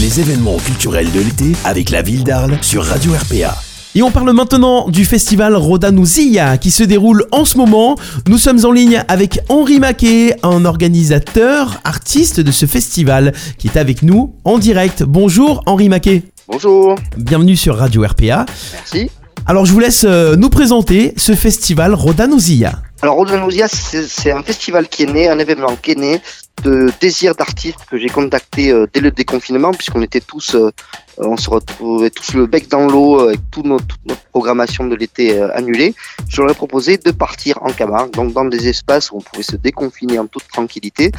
les 0.00 0.20
événements 0.20 0.58
culturels 0.58 1.10
de 1.10 1.18
l'été 1.18 1.52
avec 1.64 1.90
la 1.90 2.02
ville 2.02 2.22
d'Arles 2.22 2.58
sur 2.62 2.84
Radio 2.84 3.12
RPA. 3.12 3.56
Et 3.96 4.02
on 4.02 4.12
parle 4.12 4.32
maintenant 4.32 4.88
du 4.88 5.04
festival 5.04 5.56
Rodanouzia 5.56 6.56
qui 6.56 6.70
se 6.70 6.84
déroule 6.84 7.26
en 7.32 7.44
ce 7.44 7.58
moment. 7.58 7.96
Nous 8.28 8.38
sommes 8.38 8.64
en 8.64 8.70
ligne 8.70 9.02
avec 9.08 9.40
Henri 9.48 9.80
Maquet, 9.80 10.36
un 10.44 10.64
organisateur, 10.66 11.80
artiste 11.82 12.38
de 12.38 12.52
ce 12.52 12.66
festival, 12.66 13.32
qui 13.58 13.66
est 13.66 13.76
avec 13.76 14.04
nous 14.04 14.34
en 14.44 14.58
direct. 14.58 15.02
Bonjour 15.02 15.62
Henri 15.66 15.88
Maquet. 15.88 16.22
Bonjour. 16.46 16.94
Bienvenue 17.16 17.56
sur 17.56 17.76
Radio 17.76 18.04
RPA. 18.04 18.46
Merci. 18.74 19.10
Alors 19.46 19.66
je 19.66 19.72
vous 19.72 19.80
laisse 19.80 20.04
euh, 20.06 20.36
nous 20.36 20.50
présenter 20.50 21.12
ce 21.16 21.34
festival 21.34 21.94
Rodanouzia. 21.94 22.82
Alors 23.00 23.14
Rodanouzia, 23.14 23.68
c'est 23.68 24.32
un 24.32 24.42
festival 24.42 24.88
qui 24.88 25.04
est 25.04 25.12
né, 25.12 25.28
un 25.28 25.38
événement 25.38 25.76
qui 25.76 25.92
est 25.92 25.98
né 25.98 26.20
de 26.64 26.90
désir 27.00 27.36
d'artistes 27.36 27.78
que 27.88 27.96
j'ai 27.96 28.08
contacté 28.08 28.72
euh, 28.72 28.88
dès 28.92 29.00
le 29.00 29.12
déconfinement, 29.12 29.70
puisqu'on 29.70 30.02
était 30.02 30.20
tous, 30.20 30.56
euh, 30.56 30.72
on 31.16 31.36
se 31.36 31.48
retrouvait 31.48 32.10
tous 32.10 32.34
le 32.34 32.46
bec 32.46 32.66
dans 32.68 32.88
l'eau 32.88 33.20
avec 33.20 33.38
toute 33.52 33.66
notre, 33.66 33.96
programmation 34.32 34.86
de 34.86 34.96
l'été 34.96 35.40
annulée. 35.40 35.94
Je 36.28 36.40
leur 36.42 36.50
ai 36.50 36.54
proposé 36.54 36.96
de 36.96 37.12
partir 37.12 37.58
en 37.62 37.72
Camargue, 37.72 38.10
donc 38.12 38.32
dans 38.32 38.44
des 38.44 38.68
espaces 38.68 39.12
où 39.12 39.18
on 39.18 39.20
pouvait 39.20 39.44
se 39.44 39.56
déconfiner 39.56 40.18
en 40.18 40.26
toute 40.26 40.48
tranquillité 40.48 41.12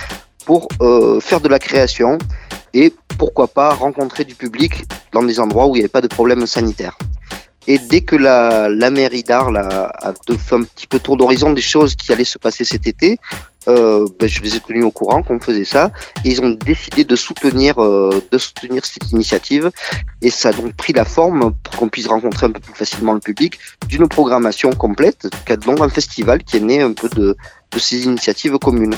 pour 0.45 0.67
faire 1.21 1.41
de 1.41 1.47
la 1.47 1.59
création 1.59 2.17
et 2.73 2.93
pourquoi 3.17 3.47
pas 3.47 3.73
rencontrer 3.73 4.23
du 4.23 4.35
public 4.35 4.85
dans 5.11 5.23
des 5.23 5.39
endroits 5.39 5.67
où 5.67 5.75
il 5.75 5.79
n'y 5.79 5.81
avait 5.81 5.89
pas 5.89 6.01
de 6.01 6.07
problème 6.07 6.45
sanitaire. 6.47 6.97
Et 7.69 7.77
dès 7.77 8.01
que 8.01 8.15
la, 8.15 8.89
mairie 8.89 9.21
d'Arles 9.21 9.57
a, 9.57 10.13
fait 10.39 10.55
un 10.55 10.63
petit 10.63 10.87
peu 10.87 10.99
tour 10.99 11.17
d'horizon 11.17 11.53
des 11.53 11.61
choses 11.61 11.95
qui 11.95 12.11
allaient 12.11 12.23
se 12.23 12.39
passer 12.39 12.65
cet 12.65 12.87
été, 12.87 13.19
euh, 13.67 14.07
ben, 14.19 14.27
je 14.27 14.41
les 14.41 14.55
ai 14.55 14.59
tenus 14.59 14.83
au 14.85 14.89
courant 14.89 15.21
qu'on 15.21 15.39
faisait 15.39 15.65
ça. 15.65 15.91
Et 16.25 16.29
ils 16.31 16.41
ont 16.41 16.49
décidé 16.49 17.03
de 17.03 17.15
soutenir, 17.15 17.77
euh, 17.77 18.23
de 18.31 18.37
soutenir 18.39 18.83
cette 18.87 19.11
initiative. 19.11 19.69
Et 20.23 20.31
ça 20.31 20.49
a 20.49 20.51
donc 20.51 20.73
pris 20.73 20.93
la 20.93 21.05
forme, 21.05 21.53
pour 21.63 21.75
qu'on 21.75 21.89
puisse 21.89 22.07
rencontrer 22.07 22.47
un 22.47 22.51
peu 22.51 22.59
plus 22.59 22.73
facilement 22.73 23.13
le 23.13 23.19
public, 23.19 23.59
d'une 23.87 24.07
programmation 24.07 24.71
complète, 24.71 25.27
donc 25.63 25.79
un 25.79 25.89
festival 25.89 26.43
qui 26.43 26.57
est 26.57 26.61
né 26.61 26.81
un 26.81 26.93
peu 26.93 27.07
de 27.07 27.37
ces 27.77 28.03
initiatives 28.05 28.57
communes, 28.57 28.95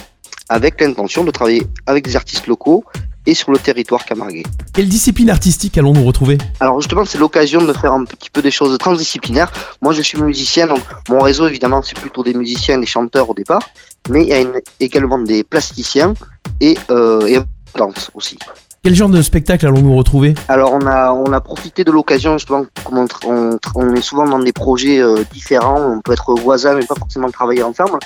avec 0.47 0.79
l'intention 0.79 1.25
de 1.25 1.31
travailler 1.31 1.67
avec 1.87 2.05
des 2.05 2.15
artistes 2.15 2.47
locaux 2.47 2.85
et 3.25 3.33
sur 3.33 3.51
le 3.51 3.57
territoire 3.57 4.05
camarguais. 4.05 4.43
Quelle 4.73 4.89
discipline 4.89 5.29
artistique 5.29 5.77
allons-nous 5.77 6.03
retrouver? 6.03 6.37
Alors 6.59 6.79
justement, 6.81 7.05
c'est 7.05 7.17
l'occasion 7.17 7.63
de 7.63 7.73
faire 7.73 7.93
un 7.93 8.05
petit 8.05 8.29
peu 8.29 8.41
des 8.41 8.51
choses 8.51 8.77
transdisciplinaires. 8.77 9.51
Moi, 9.81 9.93
je 9.93 10.01
suis 10.01 10.19
musicien, 10.21 10.67
donc 10.67 10.81
mon 11.09 11.19
réseau, 11.19 11.47
évidemment, 11.47 11.81
c'est 11.81 11.99
plutôt 11.99 12.23
des 12.23 12.33
musiciens, 12.33 12.77
des 12.77 12.85
chanteurs 12.85 13.29
au 13.29 13.33
départ, 13.33 13.69
mais 14.09 14.23
il 14.23 14.29
y 14.29 14.33
a 14.33 14.43
également 14.79 15.19
des 15.19 15.43
plasticiens 15.43 16.13
et, 16.59 16.77
euh, 16.89 17.25
et 17.27 17.39
danse 17.77 18.11
aussi. 18.13 18.37
Quel 18.83 18.95
genre 18.95 19.09
de 19.09 19.21
spectacle 19.21 19.67
allons-nous 19.67 19.95
retrouver? 19.95 20.33
Alors 20.47 20.73
on 20.73 20.87
a 20.87 21.11
on 21.11 21.31
a 21.33 21.39
profité 21.39 21.83
de 21.83 21.91
l'occasion 21.91 22.39
justement 22.39 22.65
comme 22.83 23.05
on, 23.27 23.59
on, 23.75 23.93
est 23.93 24.01
souvent 24.01 24.27
dans 24.27 24.39
des 24.39 24.53
projets 24.53 24.99
euh, 24.99 25.23
différents, 25.31 25.79
on 25.79 26.01
peut 26.01 26.13
être 26.13 26.33
voisins 26.33 26.73
mais 26.73 26.85
pas 26.87 26.95
forcément 26.95 27.29
travailler 27.29 27.61
ensemble. 27.61 27.99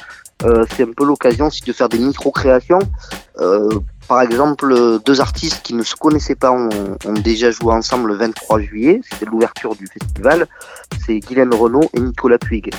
Euh, 0.44 0.66
c'est 0.76 0.84
un 0.84 0.92
peu 0.92 1.06
l'occasion 1.06 1.48
aussi 1.48 1.62
de 1.62 1.72
faire 1.72 1.88
des 1.88 2.00
micro-créations. 2.00 2.80
Euh, 3.40 3.70
par 4.08 4.22
exemple, 4.22 5.00
deux 5.06 5.22
artistes 5.22 5.62
qui 5.64 5.74
ne 5.74 5.84
se 5.84 5.96
connaissaient 5.96 6.36
pas 6.36 6.52
ont, 6.52 6.70
déjà 7.24 7.52
joué 7.52 7.74
ensemble 7.74 8.10
le 8.10 8.16
23 8.16 8.60
juillet. 8.60 9.02
C'était 9.10 9.26
l'ouverture 9.26 9.76
du 9.76 9.88
festival. 9.88 10.48
C'est 11.06 11.20
Guylaine 11.20 11.54
Renault 11.54 11.90
et 11.94 12.00
Nicolas 12.00 12.38
Puig. 12.38 12.72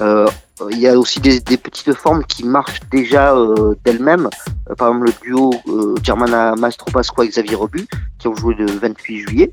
Euh, 0.00 0.26
il 0.70 0.78
y 0.78 0.88
a 0.88 0.98
aussi 0.98 1.20
des, 1.20 1.40
des, 1.40 1.56
petites 1.56 1.92
formes 1.94 2.24
qui 2.24 2.44
marchent 2.44 2.80
déjà 2.90 3.34
euh, 3.34 3.74
d'elles-mêmes. 3.84 4.28
Euh, 4.68 4.74
par 4.74 4.88
exemple, 4.88 5.06
le 5.06 5.12
duo 5.22 5.50
euh, 5.68 5.94
Germana 6.02 6.54
Mastro 6.56 6.90
Pasqua 6.90 7.24
et 7.24 7.28
Xavier 7.28 7.56
Rebu, 7.56 7.86
qui 8.18 8.28
ont 8.28 8.34
joué 8.34 8.54
le 8.54 8.66
28 8.66 9.18
juillet. 9.20 9.52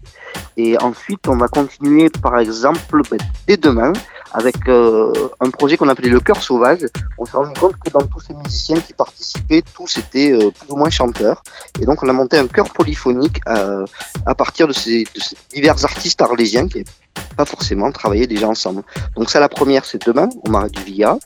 Et 0.57 0.77
ensuite, 0.81 1.27
on 1.27 1.37
va 1.37 1.47
continuer, 1.47 2.09
par 2.09 2.37
exemple, 2.39 3.01
ben, 3.09 3.19
dès 3.47 3.57
demain, 3.57 3.93
avec 4.33 4.55
euh, 4.67 5.11
un 5.39 5.49
projet 5.49 5.77
qu'on 5.77 5.89
appelait 5.89 6.09
Le 6.09 6.19
Cœur 6.19 6.41
Sauvage. 6.41 6.85
On 7.17 7.25
s'est 7.25 7.37
rendu 7.37 7.59
compte 7.59 7.75
que 7.77 7.89
dans 7.89 8.05
tous 8.05 8.19
ces 8.19 8.33
musiciens 8.33 8.79
qui 8.79 8.93
participaient, 8.93 9.63
tous 9.73 9.97
étaient 9.97 10.31
euh, 10.31 10.51
plus 10.51 10.69
ou 10.69 10.75
moins 10.75 10.89
chanteurs. 10.89 11.43
Et 11.79 11.85
donc, 11.85 12.03
on 12.03 12.09
a 12.09 12.13
monté 12.13 12.37
un 12.37 12.47
chœur 12.47 12.69
polyphonique 12.71 13.39
à, 13.45 13.83
à 14.25 14.35
partir 14.35 14.67
de 14.67 14.73
ces, 14.73 15.05
divers 15.53 15.83
artistes 15.83 16.21
arlésiens 16.21 16.67
qui 16.67 16.79
n'avaient 16.79 16.89
pas 17.35 17.45
forcément 17.45 17.91
travaillé 17.91 18.27
déjà 18.27 18.47
ensemble. 18.47 18.83
Donc, 19.15 19.29
ça, 19.29 19.39
la 19.39 19.49
première, 19.49 19.85
c'est 19.85 20.05
demain, 20.05 20.29
au 20.45 20.49
Marais 20.49 20.69
du 20.69 20.81
Villa. 20.83 21.17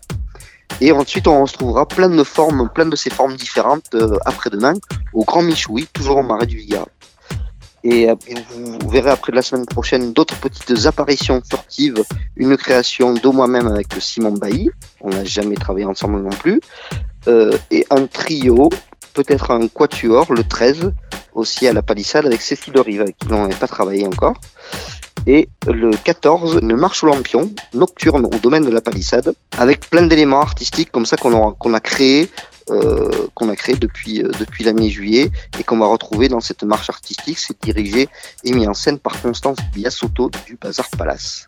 Et 0.80 0.92
ensuite, 0.92 1.28
on 1.28 1.44
retrouvera 1.44 1.86
plein 1.86 2.10
de 2.10 2.24
formes, 2.24 2.70
plein 2.70 2.86
de 2.86 2.96
ces 2.96 3.10
formes 3.10 3.36
différentes 3.36 3.94
euh, 3.94 4.18
après-demain 4.26 4.74
au 5.14 5.26
Grand 5.26 5.42
Michoui, 5.42 5.88
toujours 5.92 6.18
au 6.18 6.24
Marais 6.24 6.46
du 6.46 6.58
Villa. 6.58 6.86
Et 7.84 8.08
vous 8.52 8.90
verrez 8.90 9.10
après 9.10 9.32
la 9.32 9.42
semaine 9.42 9.66
prochaine 9.66 10.14
d'autres 10.14 10.40
petites 10.40 10.86
apparitions 10.86 11.42
furtives, 11.48 12.04
une 12.36 12.56
création 12.56 13.14
de 13.14 13.28
moi-même 13.30 13.68
avec 13.68 13.88
Simon 14.00 14.34
Bailly, 14.34 14.70
on 15.02 15.10
n'a 15.10 15.24
jamais 15.24 15.56
travaillé 15.56 15.86
ensemble 15.86 16.22
non 16.22 16.30
plus, 16.30 16.62
euh, 17.28 17.58
et 17.72 17.86
un 17.90 18.06
trio, 18.06 18.70
peut-être 19.14 19.52
un 19.52 19.68
quatuor, 19.68 20.32
le 20.32 20.44
13, 20.44 20.92
aussi 21.34 21.68
à 21.68 21.74
la 21.74 21.82
palissade 21.82 22.26
avec 22.26 22.42
Cécile 22.42 22.80
Rive, 22.80 23.02
avec 23.02 23.18
qui 23.18 23.28
on 23.32 23.42
n'avait 23.42 23.56
pas 23.56 23.68
travaillé 23.68 24.06
encore. 24.06 24.36
Et 25.28 25.50
le 25.68 25.92
14, 25.92 26.60
une 26.62 26.76
marche 26.76 27.04
au 27.04 27.08
lampion, 27.08 27.52
nocturne 27.74 28.26
au 28.26 28.40
domaine 28.40 28.66
de 28.66 28.72
la 28.72 28.82
palissade, 28.82 29.34
avec 29.58 29.90
plein 29.90 30.04
d'éléments 30.04 30.42
artistiques 30.42 30.92
comme 30.92 31.06
ça 31.06 31.16
qu'on 31.16 31.50
a, 31.50 31.54
qu'on 31.54 31.74
a 31.74 31.80
créé 31.80 32.24
euh, 32.24 32.28
qu'on 33.34 33.50
a 33.50 33.56
créé 33.56 33.76
depuis, 33.76 34.24
euh, 34.24 34.32
depuis 34.40 34.64
la 34.64 34.74
mi-juillet 34.74 35.32
et 35.60 35.64
qu'on 35.64 35.78
va 35.78 35.88
retrouver 35.88 36.30
dans 36.30 36.40
cette 36.40 36.64
marche 36.64 36.90
artistique. 36.90 37.38
C'est 37.38 37.62
dirigé 37.62 38.10
et 38.44 38.54
mis 38.54 38.68
en 38.68 38.74
scène 38.74 39.00
par 39.00 39.22
Constance 39.22 39.58
Biasotto 39.74 40.30
du 40.46 40.56
Bazar 40.56 40.90
Palace. 40.98 41.48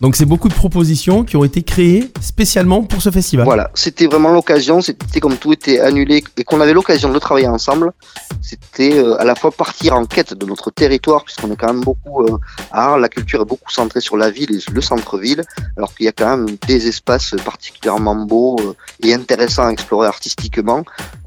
Donc 0.00 0.14
c'est 0.14 0.26
beaucoup 0.26 0.48
de 0.48 0.54
propositions 0.54 1.24
qui 1.24 1.36
ont 1.36 1.44
été 1.44 1.62
créées 1.62 2.10
spécialement 2.20 2.84
pour 2.84 3.02
ce 3.02 3.10
festival. 3.10 3.44
Voilà, 3.44 3.70
c'était 3.74 4.06
vraiment 4.06 4.30
l'occasion, 4.30 4.80
c'était 4.80 5.18
comme 5.18 5.36
tout 5.36 5.52
était 5.52 5.80
annulé 5.80 6.22
et 6.36 6.44
qu'on 6.44 6.60
avait 6.60 6.72
l'occasion 6.72 7.12
de 7.12 7.18
travailler 7.18 7.48
ensemble. 7.48 7.92
C'était 8.40 8.96
euh, 8.96 9.20
à 9.20 9.24
la 9.24 9.34
fois 9.34 9.50
partir 9.50 9.94
en 9.94 10.06
quête 10.06 10.34
de 10.34 10.46
notre 10.46 10.70
territoire, 10.70 11.24
puisqu'on 11.24 11.50
est 11.50 11.56
quand 11.56 11.72
même 11.72 11.82
beaucoup 11.82 12.22
euh, 12.22 12.38
à 12.70 12.90
Arles, 12.90 13.00
la 13.00 13.08
culture 13.08 13.42
est 13.42 13.44
beaucoup 13.44 13.70
centrée 13.72 14.00
sur 14.00 14.16
la 14.16 14.30
ville 14.30 14.54
et 14.54 14.70
le 14.70 14.80
centre-ville, 14.80 15.42
alors 15.76 15.92
qu'il 15.94 16.06
y 16.06 16.08
a 16.08 16.12
quand 16.12 16.36
même 16.36 16.56
des 16.68 16.86
espaces 16.86 17.34
particulièrement 17.44 18.14
beaux 18.14 18.56
euh, 18.60 18.74
et 19.02 19.14
intéressants 19.14 19.66
à 19.66 19.70
explorer 19.70 20.06
artistiquement, 20.06 20.84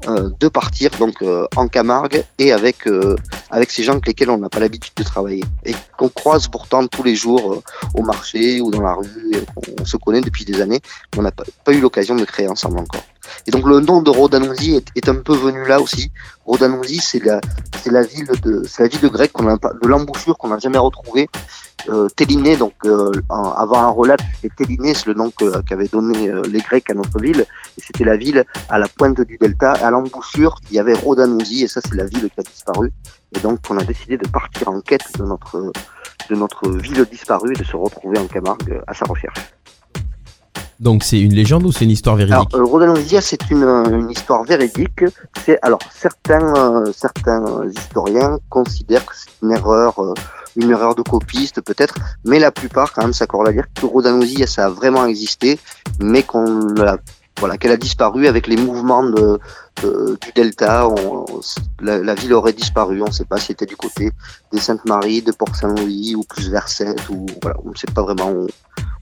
euh, 0.08 0.30
de 0.40 0.48
partir 0.48 0.90
donc 0.98 1.22
euh, 1.22 1.46
en 1.54 1.68
Camargue 1.68 2.24
et 2.36 2.52
avec, 2.52 2.88
euh, 2.88 3.14
avec 3.50 3.70
ces 3.70 3.84
gens 3.84 3.92
avec 3.92 4.08
lesquels 4.08 4.30
on 4.30 4.38
n'a 4.38 4.48
pas 4.48 4.58
l'habitude 4.58 4.94
de 4.96 5.04
travailler 5.04 5.44
et 5.64 5.74
qu'on 5.96 6.08
croise 6.08 6.48
pourtant 6.48 6.84
tous 6.88 7.04
les 7.04 7.14
jours 7.14 7.62
au 7.94 8.02
marché 8.02 8.60
ou 8.62 8.70
dans 8.70 8.82
la 8.82 8.94
rue, 8.94 9.06
on, 9.80 9.84
se 9.84 9.96
connaît 9.96 10.20
depuis 10.20 10.44
des 10.44 10.60
années, 10.60 10.80
on 11.16 11.22
n'a 11.22 11.30
pas, 11.30 11.72
eu 11.72 11.80
l'occasion 11.80 12.14
de 12.14 12.24
créer 12.24 12.48
ensemble 12.48 12.78
encore. 12.78 13.04
Et 13.46 13.50
donc 13.50 13.66
le 13.66 13.80
nom 13.80 14.02
de 14.02 14.10
Rodanouzi 14.10 14.82
est, 14.94 15.08
un 15.08 15.16
peu 15.16 15.34
venu 15.34 15.66
là 15.66 15.80
aussi. 15.80 16.10
Rodanouzi, 16.44 16.98
c'est 16.98 17.24
la, 17.24 17.40
ville 18.02 18.30
de, 18.42 18.62
c'est 18.66 18.82
la 18.82 18.88
ville 18.88 19.00
de 19.00 19.08
grec 19.08 19.32
de 19.36 19.88
l'embouchure 19.88 20.36
qu'on 20.38 20.48
n'a 20.48 20.58
jamais 20.58 20.78
retrouvée. 20.78 21.28
Euh, 21.88 22.08
Téliné, 22.08 22.56
donc 22.56 22.74
euh, 22.84 23.10
avant 23.28 23.80
un 23.80 23.88
relais, 23.88 24.16
Téliné, 24.56 24.94
c'est 24.94 25.06
le 25.06 25.14
nom 25.14 25.30
qu'avaient 25.30 25.88
donné 25.88 26.28
euh, 26.28 26.42
les 26.48 26.60
Grecs 26.60 26.88
à 26.90 26.94
notre 26.94 27.18
ville. 27.18 27.44
Et 27.78 27.80
c'était 27.80 28.04
la 28.04 28.16
ville 28.16 28.44
à 28.68 28.78
la 28.78 28.88
pointe 28.88 29.20
du 29.20 29.36
delta, 29.38 29.72
à 29.72 29.90
l'embouchure, 29.90 30.56
il 30.70 30.76
y 30.76 30.78
avait 30.78 30.94
Rodanouzi, 30.94 31.64
et 31.64 31.68
ça 31.68 31.80
c'est 31.80 31.94
la 31.94 32.04
ville 32.04 32.28
qui 32.30 32.40
a 32.40 32.42
disparu. 32.42 32.92
Et 33.34 33.40
donc 33.40 33.58
on 33.70 33.78
a 33.78 33.84
décidé 33.84 34.16
de 34.16 34.28
partir 34.28 34.68
en 34.68 34.80
quête 34.80 35.06
de 35.18 35.24
notre, 35.24 35.72
de 36.28 36.36
notre 36.36 36.70
ville 36.70 37.04
disparue 37.10 37.52
et 37.52 37.58
de 37.58 37.64
se 37.64 37.76
retrouver 37.76 38.18
en 38.18 38.26
Camargue 38.26 38.80
à 38.86 38.94
sa 38.94 39.04
recherche. 39.06 39.52
Donc 40.82 41.04
c'est 41.04 41.20
une 41.20 41.32
légende 41.32 41.64
ou 41.64 41.70
c'est 41.70 41.84
une 41.84 41.92
histoire 41.92 42.16
véridique 42.16 42.34
Alors, 42.34 42.48
euh, 42.54 42.64
Rodanousia, 42.64 43.20
c'est 43.20 43.50
une, 43.50 43.62
une, 43.62 44.10
histoire 44.10 44.42
véridique. 44.42 45.04
C'est 45.44 45.56
alors 45.62 45.78
certains 45.94 46.54
euh, 46.56 46.92
certains 46.92 47.44
historiens 47.68 48.38
considèrent 48.48 49.06
que 49.06 49.14
c'est 49.14 49.30
une 49.44 49.52
erreur, 49.52 49.96
euh, 50.00 50.12
une 50.56 50.70
erreur 50.70 50.96
de 50.96 51.02
copiste 51.02 51.60
peut-être, 51.60 51.94
mais 52.24 52.40
la 52.40 52.50
plupart 52.50 52.92
quand 52.92 53.02
même 53.02 53.12
s'accordent 53.12 53.48
à 53.48 53.52
dire 53.52 53.66
que 53.72 53.86
Rodanousia, 53.86 54.48
ça 54.48 54.66
a 54.66 54.70
vraiment 54.70 55.06
existé, 55.06 55.60
mais 56.00 56.24
qu'on 56.24 56.66
l'a 56.74 56.96
voilà, 57.38 57.58
qu'elle 57.58 57.72
a 57.72 57.76
disparu 57.76 58.26
avec 58.26 58.46
les 58.46 58.56
mouvements 58.56 59.04
de, 59.04 59.38
de 59.82 60.18
du 60.20 60.32
delta. 60.34 60.88
On, 60.88 61.24
la, 61.80 61.98
la, 61.98 62.14
ville 62.14 62.32
aurait 62.34 62.52
disparu. 62.52 63.02
On 63.02 63.06
ne 63.06 63.12
sait 63.12 63.24
pas 63.24 63.38
si 63.38 63.46
c'était 63.46 63.66
du 63.66 63.76
côté 63.76 64.10
des 64.52 64.60
Saintes-Maries, 64.60 65.22
de 65.22 65.32
Port-Saint-Louis 65.32 66.14
ou 66.14 66.22
plus 66.22 66.50
vers 66.50 66.68
Sète, 66.68 67.08
ou 67.08 67.26
voilà, 67.42 67.56
on 67.64 67.70
ne 67.70 67.76
sait 67.76 67.90
pas 67.92 68.02
vraiment 68.02 68.30
où, 68.30 68.46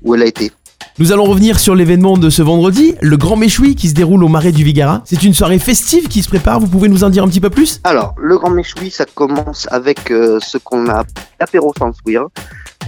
où 0.02 0.14
elle 0.14 0.22
a 0.22 0.26
été. 0.26 0.52
Nous 0.98 1.12
allons 1.12 1.24
revenir 1.24 1.58
sur 1.58 1.74
l'événement 1.74 2.16
de 2.16 2.30
ce 2.30 2.42
vendredi, 2.42 2.94
le 3.00 3.16
Grand 3.16 3.36
Méchoui 3.36 3.74
qui 3.74 3.88
se 3.88 3.94
déroule 3.94 4.22
au 4.24 4.28
Marais 4.28 4.52
du 4.52 4.64
Vigara. 4.64 5.02
C'est 5.04 5.22
une 5.22 5.34
soirée 5.34 5.58
festive 5.58 6.08
qui 6.08 6.22
se 6.22 6.28
prépare, 6.28 6.60
vous 6.60 6.66
pouvez 6.66 6.88
nous 6.88 7.04
en 7.04 7.10
dire 7.10 7.24
un 7.24 7.28
petit 7.28 7.40
peu 7.40 7.50
plus? 7.50 7.80
Alors, 7.84 8.14
le 8.18 8.38
Grand 8.38 8.50
Méchoui, 8.50 8.90
ça 8.90 9.06
commence 9.06 9.66
avec 9.70 10.10
euh, 10.10 10.38
ce 10.40 10.58
qu'on 10.58 10.88
a 10.88 11.04
apéro 11.38 11.72
sans. 11.78 11.92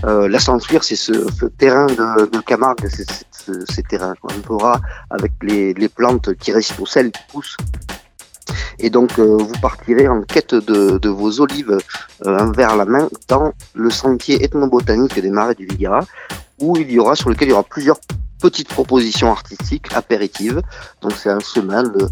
Euh, 0.04 0.28
la 0.28 0.38
Sansuire, 0.40 0.82
c'est 0.82 0.96
ce, 0.96 1.12
ce, 1.38 1.46
terrain 1.46 1.86
de, 1.86 2.26
de 2.26 2.38
Camargue, 2.40 2.86
c'est 2.88 3.06
ces 3.68 3.82
terrains 3.82 4.14
qu'on 4.20 4.54
aura 4.54 4.80
avec 5.10 5.32
les, 5.42 5.88
plantes 5.88 6.34
qui 6.34 6.52
restent 6.52 6.78
au 6.80 6.86
sel, 6.86 7.10
qui 7.10 7.22
poussent. 7.30 7.56
Et 8.78 8.90
donc 8.90 9.18
vous 9.18 9.52
partirez 9.60 10.08
en 10.08 10.22
quête 10.22 10.54
de, 10.54 11.08
vos 11.08 11.40
olives 11.40 11.78
un 12.24 12.50
verre 12.52 12.70
à 12.70 12.76
la 12.76 12.84
main 12.84 13.08
dans 13.28 13.52
le 13.74 13.90
sentier 13.90 14.42
ethnobotanique 14.44 15.20
des 15.20 15.30
marais 15.30 15.54
du 15.54 15.66
Viguera, 15.66 16.04
où 16.58 16.76
il 16.76 16.90
y 16.90 16.98
aura 16.98 17.14
sur 17.14 17.30
lequel 17.30 17.48
il 17.48 17.50
y 17.50 17.54
aura 17.54 17.62
plusieurs 17.62 17.98
petites 18.42 18.68
propositions 18.68 19.30
artistiques 19.30 19.86
apéritives. 19.94 20.60
Donc 21.00 21.12
c'est 21.12 21.30
un 21.30 21.40
semaine 21.40 21.92
de, 21.92 22.08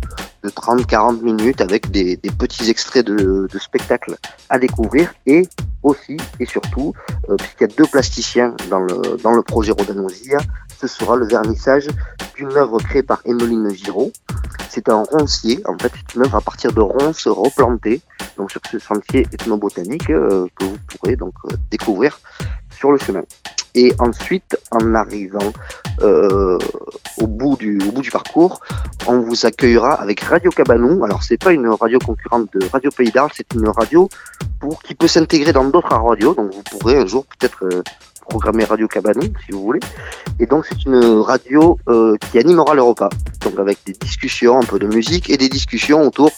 30-40 0.48 1.20
minutes 1.22 1.60
avec 1.60 1.90
des, 1.90 2.16
petits 2.16 2.70
extraits 2.70 3.04
de, 3.04 3.48
spectacles 3.58 4.16
à 4.48 4.58
découvrir 4.58 5.12
et 5.26 5.42
aussi 5.82 6.16
et 6.38 6.46
surtout, 6.46 6.94
euh, 7.28 7.36
puisqu'il 7.36 7.68
y 7.68 7.72
a 7.72 7.76
deux 7.76 7.86
plasticiens 7.86 8.54
dans 8.70 8.80
le, 8.80 9.18
dans 9.22 9.32
le 9.32 9.42
projet 9.42 9.72
Rodanosia, 9.72 10.38
ce 10.80 10.86
sera 10.86 11.14
le 11.14 11.26
vernissage 11.26 11.88
d'une 12.36 12.56
œuvre 12.56 12.78
créée 12.78 13.02
par 13.02 13.20
Emeline 13.26 13.68
Giraud. 13.70 14.12
C'est 14.70 14.88
un 14.88 15.02
roncier, 15.02 15.60
en 15.66 15.76
fait 15.76 15.92
c'est 15.94 16.14
une 16.14 16.22
œuvre 16.22 16.36
à 16.36 16.40
partir 16.40 16.72
de 16.72 16.80
ronces 16.80 17.26
replantées, 17.26 18.00
donc 18.38 18.50
sur 18.50 18.62
ce 18.70 18.78
sentier 18.78 19.26
ethnobotanique 19.32 20.08
euh, 20.08 20.46
que 20.58 20.64
vous 20.64 20.78
pourrez 20.86 21.16
donc 21.16 21.34
euh, 21.44 21.56
découvrir 21.70 22.18
sur 22.70 22.92
le 22.92 22.98
chemin. 22.98 23.22
Et 23.74 23.92
ensuite, 23.98 24.58
en 24.70 24.94
arrivant 24.94 25.52
euh, 26.00 26.58
au, 27.18 27.26
bout 27.26 27.56
du, 27.56 27.78
parcours, 28.10 28.60
on 29.06 29.20
vous 29.20 29.46
accueillera 29.46 29.92
avec 29.94 30.20
Radio 30.20 30.50
Cabanon. 30.50 31.04
Alors, 31.04 31.22
c'est 31.22 31.36
pas 31.36 31.52
une 31.52 31.68
radio 31.68 31.98
concurrente 32.00 32.48
de 32.54 32.66
Radio 32.72 32.90
Pays 32.90 33.12
d'Arles, 33.12 33.30
c'est 33.34 33.52
une 33.54 33.68
radio 33.68 34.08
pour 34.58 34.82
qui 34.82 34.94
peut 34.94 35.06
s'intégrer 35.06 35.52
dans 35.52 35.64
d'autres 35.64 35.94
radios. 35.94 36.34
Donc, 36.34 36.52
vous 36.52 36.62
pourrez 36.62 36.96
un 36.96 37.06
jour 37.06 37.26
peut-être 37.26 37.82
programmer 38.20 38.64
Radio 38.64 38.88
Cabanon, 38.88 39.22
si 39.44 39.52
vous 39.52 39.62
voulez. 39.62 39.80
Et 40.38 40.46
donc, 40.46 40.66
c'est 40.66 40.84
une 40.84 41.20
radio 41.20 41.78
euh, 41.88 42.16
qui 42.30 42.38
animera 42.38 42.74
le 42.74 42.82
repas. 42.82 43.10
Donc, 43.42 43.58
avec 43.58 43.78
des 43.86 43.92
discussions, 43.92 44.58
un 44.58 44.64
peu 44.64 44.78
de 44.78 44.86
musique 44.86 45.30
et 45.30 45.36
des 45.36 45.48
discussions 45.48 46.02
autour 46.06 46.30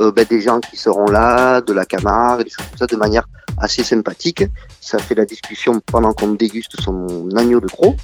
euh, 0.00 0.12
ben, 0.12 0.26
des 0.28 0.40
gens 0.40 0.60
qui 0.60 0.76
seront 0.76 1.06
là, 1.06 1.60
de 1.60 1.72
la 1.72 1.84
Camargue, 1.84 2.44
des 2.44 2.50
choses 2.50 2.66
comme 2.66 2.78
ça, 2.78 2.86
de 2.86 2.96
manière 2.96 3.26
assez 3.58 3.82
sympathique. 3.82 4.44
Ça 4.80 4.98
fait 4.98 5.14
la 5.14 5.24
discussion 5.24 5.80
pendant 5.86 6.12
qu'on 6.12 6.32
déguste 6.32 6.80
son 6.80 7.28
agneau 7.36 7.60
de 7.60 7.66
croc. 7.66 7.96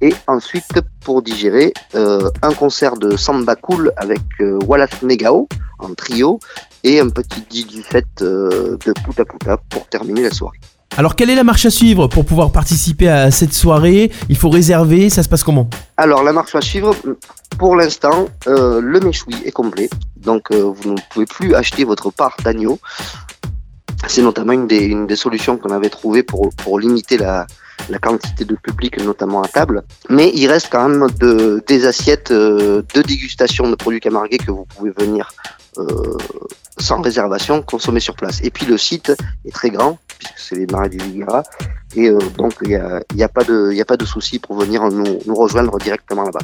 Et 0.00 0.14
ensuite, 0.26 0.80
pour 1.00 1.22
digérer, 1.22 1.72
euh, 1.94 2.30
un 2.42 2.52
concert 2.52 2.96
de 2.96 3.16
samba 3.16 3.56
cool 3.56 3.92
avec 3.96 4.20
euh, 4.40 4.58
Wallace 4.66 5.02
Negao 5.02 5.48
en 5.80 5.94
trio 5.94 6.38
et 6.84 7.00
un 7.00 7.08
petit 7.08 7.42
DJ 7.50 7.82
set 7.90 8.06
euh, 8.22 8.76
de 8.84 8.92
Puta 8.92 9.24
Puta 9.24 9.56
pour 9.68 9.86
terminer 9.88 10.22
la 10.22 10.30
soirée. 10.30 10.60
Alors, 10.96 11.14
quelle 11.14 11.30
est 11.30 11.36
la 11.36 11.44
marche 11.44 11.66
à 11.66 11.70
suivre 11.70 12.08
pour 12.08 12.24
pouvoir 12.24 12.50
participer 12.50 13.08
à 13.08 13.30
cette 13.30 13.52
soirée? 13.52 14.10
Il 14.28 14.36
faut 14.36 14.50
réserver, 14.50 15.10
ça 15.10 15.22
se 15.22 15.28
passe 15.28 15.44
comment? 15.44 15.68
Alors, 15.96 16.24
la 16.24 16.32
marche 16.32 16.54
à 16.54 16.60
suivre, 16.60 16.96
pour 17.58 17.76
l'instant, 17.76 18.28
le 18.46 18.98
méchoui 19.00 19.36
est 19.44 19.52
complet. 19.52 19.88
Donc, 20.16 20.52
vous 20.52 20.90
ne 20.90 21.00
pouvez 21.10 21.26
plus 21.26 21.54
acheter 21.54 21.84
votre 21.84 22.10
part 22.10 22.36
d'agneau. 22.42 22.80
C'est 24.06 24.22
notamment 24.22 24.52
une 24.52 24.66
des, 24.66 25.16
solutions 25.16 25.56
qu'on 25.56 25.70
avait 25.70 25.90
trouvées 25.90 26.22
pour, 26.22 26.78
limiter 26.78 27.18
la, 27.18 27.46
quantité 28.00 28.44
de 28.44 28.54
public, 28.54 29.02
notamment 29.02 29.42
à 29.42 29.48
table. 29.48 29.82
Mais 30.08 30.30
il 30.34 30.46
reste 30.46 30.68
quand 30.70 30.88
même 30.88 31.08
de, 31.18 31.62
des 31.66 31.84
assiettes 31.86 32.30
euh, 32.30 32.82
de 32.94 33.02
dégustation 33.02 33.68
de 33.68 33.74
produits 33.74 34.00
camarguais 34.00 34.38
que 34.38 34.50
vous 34.50 34.66
pouvez 34.66 34.92
venir 34.96 35.30
euh, 35.78 35.84
sans 36.78 37.00
réservation 37.00 37.62
consommer 37.62 38.00
sur 38.00 38.14
place. 38.14 38.40
Et 38.42 38.50
puis 38.50 38.66
le 38.66 38.78
site 38.78 39.12
est 39.44 39.52
très 39.52 39.70
grand, 39.70 39.98
puisque 40.18 40.38
c'est 40.38 40.56
les 40.56 40.66
marais 40.66 40.88
du 40.88 40.98
Viguera. 40.98 41.42
Et 41.96 42.08
euh, 42.08 42.18
donc 42.36 42.54
il 42.62 42.68
n'y 42.68 42.76
a, 42.76 43.00
y 43.14 43.22
a, 43.22 43.28
pas 43.28 43.44
de, 43.44 43.72
y 43.72 43.80
a 43.80 43.84
pas 43.84 43.96
de 43.96 44.04
souci 44.04 44.38
pour 44.38 44.58
venir 44.58 44.82
nous, 44.88 45.18
nous 45.26 45.34
rejoindre 45.34 45.78
directement 45.78 46.24
là-bas. 46.24 46.40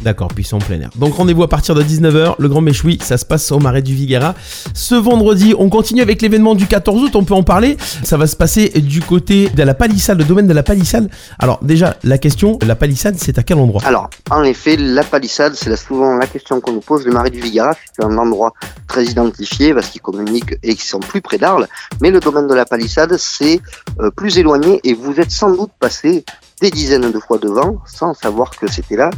D'accord, 0.00 0.28
puis 0.28 0.46
en 0.52 0.58
plein 0.58 0.80
air. 0.80 0.90
Donc 0.94 1.14
rendez-vous 1.14 1.42
à 1.42 1.48
partir 1.48 1.74
de 1.74 1.82
19h, 1.82 2.36
le 2.38 2.48
Grand 2.48 2.60
Méchoui, 2.60 2.98
ça 3.02 3.18
se 3.18 3.24
passe 3.24 3.50
au 3.50 3.58
Marais 3.58 3.82
du 3.82 3.94
Viguera. 3.94 4.34
Ce 4.72 4.94
vendredi, 4.94 5.54
on 5.58 5.68
continue 5.68 6.02
avec 6.02 6.22
l'événement 6.22 6.54
du 6.54 6.66
14 6.66 7.02
août, 7.02 7.16
on 7.16 7.24
peut 7.24 7.34
en 7.34 7.42
parler. 7.42 7.76
Ça 8.04 8.16
va 8.16 8.28
se 8.28 8.36
passer 8.36 8.68
du 8.68 9.00
côté 9.00 9.48
de 9.48 9.62
la 9.64 9.74
palissade, 9.74 10.18
le 10.18 10.24
domaine 10.24 10.46
de 10.46 10.52
la 10.52 10.62
palissade. 10.62 11.10
Alors 11.40 11.58
déjà, 11.62 11.96
la 12.04 12.18
question, 12.18 12.58
la 12.64 12.76
palissade, 12.76 13.16
c'est 13.18 13.38
à 13.38 13.42
quel 13.42 13.58
endroit? 13.58 13.82
Alors, 13.84 14.08
en 14.30 14.44
effet, 14.44 14.76
la 14.76 15.02
palissade, 15.02 15.54
c'est 15.54 15.74
souvent 15.76 16.16
la 16.16 16.26
question 16.26 16.60
qu'on 16.60 16.72
nous 16.72 16.80
pose. 16.80 17.04
Le 17.04 17.12
Marais 17.12 17.30
du 17.30 17.40
Viguera, 17.40 17.72
c'est 17.92 18.04
un 18.04 18.16
endroit 18.18 18.52
très 18.88 19.04
identifié 19.04 19.74
parce 19.74 19.88
qu'il 19.90 20.00
communique 20.00 20.54
et 20.62 20.74
qu'ils 20.74 20.80
sont 20.80 21.00
plus 21.00 21.20
près 21.20 21.38
d'Arles. 21.38 21.68
Mais 22.00 22.10
le 22.10 22.20
domaine 22.20 22.48
de 22.48 22.54
la 22.54 22.64
palissade, 22.64 23.16
c'est 23.18 23.60
euh, 24.00 24.10
plus 24.10 24.38
éloigné 24.38 24.80
et 24.82 24.94
vous 24.94 25.20
êtes 25.20 25.30
sans 25.30 25.50
doute 25.52 25.70
passé 25.78 26.24
des 26.60 26.70
dizaines 26.70 27.12
de 27.12 27.20
fois 27.20 27.38
devant 27.38 27.78
sans 27.86 28.14
savoir 28.14 28.50
que 28.50 28.66
c'était 28.66 28.96
là 28.96 29.10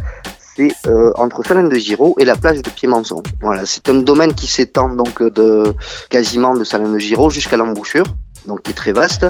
c'est 0.56 0.72
euh, 0.86 1.12
entre 1.16 1.46
Salène 1.46 1.68
de 1.68 1.76
Giraud 1.76 2.16
et 2.18 2.24
la 2.24 2.36
plage 2.36 2.62
de 2.62 2.70
Piémonson. 2.70 3.22
Voilà, 3.40 3.64
c'est 3.66 3.88
un 3.88 3.94
domaine 3.94 4.34
qui 4.34 4.46
s'étend 4.46 4.88
donc 4.90 5.22
de 5.22 5.74
quasiment 6.08 6.54
de 6.54 6.64
Salène 6.64 6.92
de 6.92 6.98
Giraud 6.98 7.30
jusqu'à 7.30 7.56
l'embouchure, 7.56 8.04
donc 8.46 8.62
qui 8.62 8.72
est 8.72 8.74
très 8.74 8.92
vaste 8.92 9.26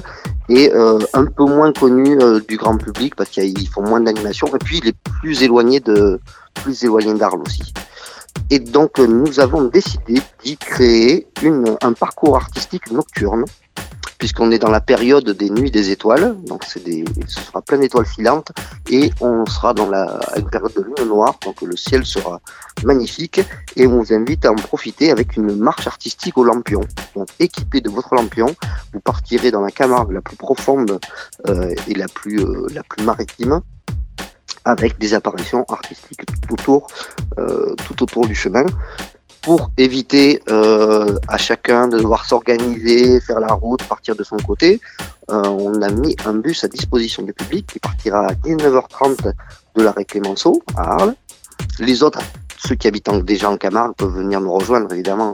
et 0.48 0.72
euh, 0.72 0.98
un 1.14 1.26
peu 1.26 1.44
moins 1.44 1.72
connu 1.72 2.18
euh, 2.20 2.40
du 2.48 2.56
grand 2.56 2.76
public 2.76 3.14
parce 3.14 3.30
qu'ils 3.30 3.68
font 3.68 3.82
moins 3.82 4.00
d'animation 4.00 4.46
et 4.48 4.58
puis 4.58 4.78
il 4.78 4.88
est 4.88 4.96
plus 5.20 5.42
éloigné 5.42 5.80
de 5.80 6.20
plus 6.54 6.84
éloigné 6.84 7.14
d'Arles 7.14 7.42
aussi. 7.46 7.72
Et 8.50 8.58
donc 8.58 8.98
nous 8.98 9.40
avons 9.40 9.64
décidé 9.64 10.20
d'y 10.42 10.56
créer 10.56 11.26
une, 11.42 11.76
un 11.82 11.92
parcours 11.92 12.36
artistique 12.36 12.90
nocturne 12.90 13.44
puisqu'on 14.20 14.50
est 14.50 14.58
dans 14.58 14.70
la 14.70 14.82
période 14.82 15.28
des 15.30 15.48
nuits 15.48 15.70
des 15.70 15.90
étoiles, 15.90 16.36
donc 16.46 16.62
des, 16.84 17.04
ce 17.26 17.40
sera 17.40 17.62
plein 17.62 17.78
d'étoiles 17.78 18.06
filantes, 18.06 18.52
et 18.90 19.10
on 19.22 19.46
sera 19.46 19.72
dans 19.72 19.88
la 19.88 20.20
une 20.36 20.48
période 20.48 20.74
de 20.74 20.82
lune 20.82 21.08
noire, 21.08 21.38
donc 21.42 21.62
le 21.62 21.74
ciel 21.74 22.04
sera 22.04 22.38
magnifique, 22.84 23.40
et 23.76 23.86
on 23.86 23.98
vous 23.98 24.12
invite 24.12 24.44
à 24.44 24.52
en 24.52 24.56
profiter 24.56 25.10
avec 25.10 25.36
une 25.36 25.56
marche 25.56 25.86
artistique 25.86 26.36
au 26.36 26.44
lampion. 26.44 26.82
Donc 27.16 27.28
équipé 27.38 27.80
de 27.80 27.88
votre 27.88 28.14
lampion, 28.14 28.54
vous 28.92 29.00
partirez 29.00 29.50
dans 29.50 29.62
la 29.62 29.70
Camargue 29.70 30.12
la 30.12 30.20
plus 30.20 30.36
profonde 30.36 31.00
euh, 31.48 31.74
et 31.88 31.94
la 31.94 32.06
plus 32.06 32.40
euh, 32.40 32.66
la 32.74 32.82
plus 32.82 33.02
maritime, 33.02 33.62
avec 34.64 34.98
des 34.98 35.14
apparitions 35.14 35.64
artistiques 35.68 36.24
tout 36.26 36.54
autour, 36.54 36.86
euh, 37.38 37.74
tout 37.86 38.02
autour 38.02 38.26
du 38.26 38.34
chemin 38.34 38.64
pour 39.42 39.70
éviter 39.78 40.42
euh, 40.50 41.18
à 41.28 41.38
chacun 41.38 41.88
de 41.88 41.96
devoir 41.98 42.26
s'organiser, 42.26 43.20
faire 43.20 43.40
la 43.40 43.54
route, 43.54 43.82
partir 43.84 44.14
de 44.14 44.22
son 44.22 44.36
côté, 44.36 44.80
euh, 45.30 45.42
on 45.44 45.80
a 45.80 45.90
mis 45.90 46.14
un 46.26 46.34
bus 46.34 46.62
à 46.64 46.68
disposition 46.68 47.22
du 47.22 47.32
public 47.32 47.66
qui 47.66 47.78
partira 47.78 48.26
à 48.26 48.32
19h30 48.32 49.32
de 49.76 49.82
l'arrêt 49.82 50.04
Clémenceau 50.04 50.62
à 50.76 50.96
Arles. 50.96 51.14
Les 51.78 52.02
autres 52.02 52.20
ceux 52.62 52.74
qui 52.74 52.86
habitent 52.86 53.10
déjà 53.24 53.50
en 53.50 53.56
Camargue 53.56 53.94
peuvent 53.96 54.14
venir 54.14 54.40
nous 54.40 54.52
rejoindre 54.52 54.92
évidemment 54.92 55.32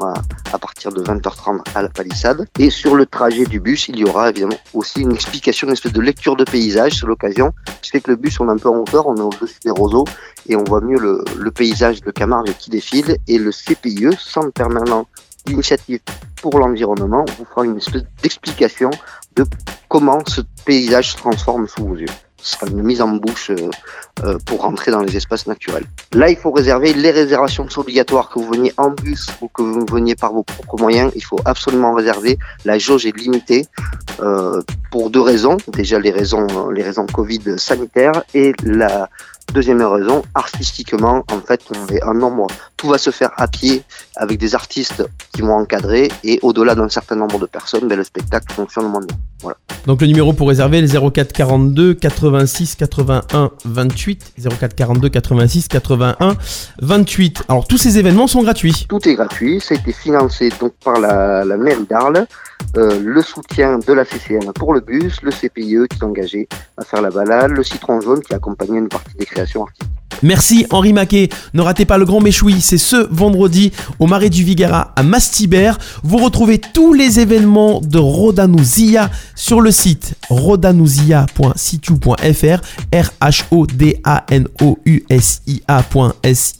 à, 0.52 0.58
partir 0.58 0.92
de 0.92 1.02
20h30 1.02 1.60
à 1.74 1.82
la 1.82 1.88
palissade. 1.88 2.46
Et 2.58 2.70
sur 2.70 2.94
le 2.94 3.04
trajet 3.04 3.44
du 3.44 3.60
bus, 3.60 3.88
il 3.88 3.98
y 3.98 4.04
aura 4.04 4.30
évidemment 4.30 4.58
aussi 4.74 5.00
une 5.00 5.12
explication, 5.12 5.66
une 5.66 5.72
espèce 5.72 5.92
de 5.92 6.00
lecture 6.00 6.36
de 6.36 6.44
paysage 6.44 6.92
sur 6.92 7.08
l'occasion. 7.08 7.52
Ce 7.82 7.98
que 7.98 8.10
le 8.10 8.16
bus, 8.16 8.38
on 8.40 8.48
est 8.48 8.52
un 8.52 8.56
peu 8.56 8.68
en 8.68 8.78
hauteur, 8.78 9.06
on 9.06 9.16
est 9.16 9.20
au-dessus 9.20 9.58
des 9.64 9.70
roseaux 9.70 10.04
et 10.48 10.56
on 10.56 10.64
voit 10.64 10.80
mieux 10.80 10.98
le, 10.98 11.50
paysage 11.50 12.00
de 12.00 12.10
Camargue 12.10 12.52
qui 12.58 12.70
défile. 12.70 13.16
Et 13.26 13.38
le 13.38 13.50
CPIE, 13.50 14.16
Centre 14.18 14.52
permanent 14.52 15.06
d'initiative 15.46 16.00
pour 16.40 16.58
l'environnement, 16.58 17.24
vous 17.38 17.44
fera 17.44 17.64
une 17.64 17.76
espèce 17.76 18.04
d'explication 18.22 18.90
de 19.34 19.44
comment 19.88 20.20
ce 20.26 20.42
paysage 20.64 21.12
se 21.12 21.16
transforme 21.16 21.66
sous 21.66 21.86
vos 21.86 21.96
yeux 21.96 22.06
ce 22.42 22.54
sera 22.54 22.66
une 22.66 22.82
mise 22.82 23.00
en 23.00 23.08
bouche 23.08 23.50
euh, 23.50 23.70
euh, 24.24 24.38
pour 24.44 24.62
rentrer 24.62 24.90
dans 24.90 25.00
les 25.00 25.16
espaces 25.16 25.46
naturels. 25.46 25.84
Là, 26.12 26.30
il 26.30 26.36
faut 26.36 26.50
réserver. 26.50 26.92
Les 26.92 27.10
réservations 27.10 27.68
sont 27.68 27.80
obligatoires, 27.80 28.28
que 28.28 28.38
vous 28.38 28.48
veniez 28.48 28.72
en 28.76 28.90
bus 28.90 29.26
ou 29.40 29.48
que 29.48 29.62
vous 29.62 29.86
veniez 29.90 30.14
par 30.14 30.32
vos 30.32 30.42
propres 30.42 30.78
moyens. 30.78 31.10
Il 31.16 31.24
faut 31.24 31.40
absolument 31.44 31.94
réserver. 31.94 32.38
La 32.64 32.78
jauge 32.78 33.06
est 33.06 33.16
limitée 33.16 33.66
euh, 34.20 34.62
pour 34.90 35.10
deux 35.10 35.20
raisons. 35.20 35.56
Déjà, 35.68 35.98
les 35.98 36.10
raisons, 36.10 36.70
les 36.70 36.82
raisons 36.82 37.06
Covid 37.06 37.58
sanitaires 37.58 38.22
et 38.34 38.52
la 38.62 39.08
Deuxième 39.56 39.80
raison, 39.80 40.22
artistiquement, 40.34 41.24
en 41.32 41.40
fait, 41.40 41.62
on 41.74 41.90
est 41.90 42.02
un 42.02 42.12
nombre. 42.12 42.46
Tout 42.76 42.88
va 42.88 42.98
se 42.98 43.08
faire 43.08 43.30
à 43.38 43.48
pied 43.48 43.84
avec 44.14 44.38
des 44.38 44.54
artistes 44.54 45.02
qui 45.32 45.40
vont 45.40 45.54
encadrer 45.54 46.10
et 46.22 46.38
au-delà 46.42 46.74
d'un 46.74 46.90
certain 46.90 47.16
nombre 47.16 47.38
de 47.38 47.46
personnes, 47.46 47.88
ben, 47.88 47.96
le 47.96 48.04
spectacle 48.04 48.52
fonctionne 48.52 48.86
moins 48.86 49.00
bien. 49.00 49.16
Voilà. 49.40 49.56
Donc 49.86 50.02
le 50.02 50.08
numéro 50.08 50.34
pour 50.34 50.48
réserver 50.48 50.82
le 50.82 51.10
04 51.10 51.32
42 51.32 51.94
86 51.94 52.74
81 52.74 53.50
28 53.64 54.34
04 54.60 54.74
42 54.74 55.08
86 55.08 55.68
81 55.68 56.36
28. 56.82 57.44
Alors 57.48 57.66
tous 57.66 57.78
ces 57.78 57.98
événements 57.98 58.26
sont 58.26 58.42
gratuits. 58.42 58.84
Tout 58.90 59.08
est 59.08 59.14
gratuit, 59.14 59.58
ça 59.62 59.74
a 59.74 59.78
été 59.78 59.94
financé 59.94 60.50
donc 60.60 60.74
par 60.84 61.00
la, 61.00 61.46
la 61.46 61.56
mairie 61.56 61.86
d'Arles 61.88 62.26
euh, 62.76 63.00
le 63.02 63.22
soutien 63.22 63.78
de 63.78 63.92
la 63.92 64.04
CCN 64.04 64.52
pour 64.52 64.74
le 64.74 64.80
bus, 64.80 65.22
le 65.22 65.30
CPIE 65.30 65.88
qui 65.88 65.98
est 65.98 66.04
engagé 66.04 66.48
à 66.76 66.84
faire 66.84 67.00
la 67.00 67.10
balade, 67.10 67.52
le 67.52 67.62
citron 67.62 68.00
jaune 68.00 68.20
qui 68.20 68.34
accompagne 68.34 68.74
une 68.74 68.88
partie 68.88 69.16
des 69.16 69.24
créations 69.24 69.45
Merci 70.22 70.66
Henri 70.70 70.92
Maquet. 70.92 71.30
Ne 71.52 71.62
ratez 71.62 71.84
pas 71.84 71.98
le 71.98 72.04
Grand 72.04 72.20
Méchoui, 72.20 72.60
c'est 72.60 72.78
ce 72.78 73.08
vendredi 73.10 73.72
au 73.98 74.06
Marais 74.06 74.30
du 74.30 74.44
Vigara 74.44 74.92
à 74.96 75.02
Mastibert. 75.02 75.78
Vous 76.02 76.18
retrouvez 76.18 76.58
tous 76.58 76.94
les 76.94 77.20
événements 77.20 77.80
de 77.80 77.98
Rodanouzia 77.98 79.10
sur 79.34 79.60
le 79.60 79.70
site 79.70 80.14
rodanouzia.situ.fr 80.30 82.60
r 82.92 83.10
h 83.20 83.44
o 83.50 83.66
d 83.66 84.00
a 84.04 84.24
n 84.30 84.48
o 84.62 84.78
u 84.86 85.04
s 85.10 85.42
i 85.46 85.60
a.s 85.68 86.54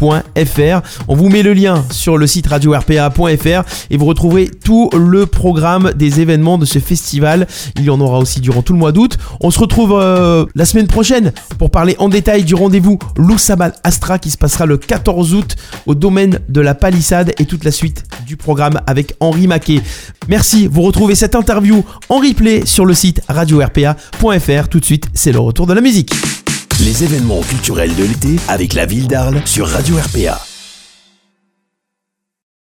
On 0.00 1.14
vous 1.14 1.28
met 1.28 1.42
le 1.42 1.52
lien 1.52 1.84
sur 1.90 2.18
le 2.18 2.26
site 2.26 2.46
radio-rpa.fr 2.46 3.62
et 3.90 3.96
vous 3.96 4.04
retrouverez 4.04 4.48
tout 4.48 4.90
le 4.96 5.26
programme 5.26 5.92
des 5.94 6.20
événements 6.20 6.58
de 6.58 6.64
ce 6.64 6.78
festival. 6.78 7.46
Il 7.76 7.84
y 7.84 7.90
en 7.90 8.00
aura 8.00 8.18
aussi 8.18 8.40
durant 8.40 8.62
tout 8.62 8.72
le 8.72 8.78
mois 8.78 8.92
d'août. 8.92 9.18
On 9.40 9.50
se 9.50 9.58
retrouve 9.58 9.98
euh, 10.00 10.46
la 10.54 10.64
semaine 10.64 10.86
prochaine 10.86 11.32
pour 11.58 11.70
parler 11.70 11.96
en 11.98 12.08
détail 12.08 12.44
du 12.44 12.54
rendez-vous 12.54 12.98
Loussabal 13.16 13.72
Astra 13.82 14.18
qui 14.18 14.30
se 14.30 14.38
passera 14.38 14.66
le 14.66 14.76
14 14.76 15.34
août 15.34 15.56
au 15.86 15.94
domaine 15.94 16.38
de 16.48 16.60
la 16.60 16.74
palissade 16.74 17.32
et 17.38 17.44
toute 17.44 17.64
la 17.64 17.72
suite 17.72 18.04
du 18.26 18.36
programme 18.36 18.80
avec 18.86 19.14
Henri 19.20 19.46
Maquet. 19.46 19.80
Merci, 20.28 20.68
vous 20.70 20.82
retrouvez 20.82 21.14
cette 21.14 21.34
interview 21.34 21.84
en 22.08 22.18
replay 22.18 22.66
sur 22.66 22.84
le 22.84 22.94
site 22.94 23.20
radio-rpa.fr. 23.28 24.68
Tout 24.68 24.80
de 24.80 24.84
suite, 24.84 25.06
c'est 25.14 25.32
le 25.32 25.40
retour 25.40 25.66
de 25.66 25.72
la 25.72 25.80
musique 25.80 26.12
les 26.84 27.04
événements 27.04 27.40
culturels 27.40 27.94
de 27.96 28.04
l'été 28.04 28.36
avec 28.48 28.74
la 28.74 28.86
ville 28.86 29.08
d'Arles 29.08 29.42
sur 29.44 29.66
Radio 29.66 29.96
RPA. 29.96 30.47